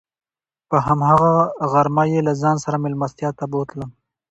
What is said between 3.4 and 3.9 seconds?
بوتلم.